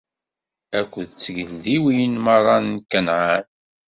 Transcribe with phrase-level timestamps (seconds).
[0.79, 3.45] Akked tgeldiwin merra n Kanɛan.